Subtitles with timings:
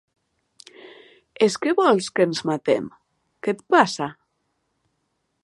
[1.47, 2.89] És que vols que ens matem?
[3.45, 4.09] Què et passa?